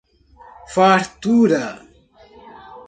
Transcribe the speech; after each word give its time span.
Fartura 0.73 1.61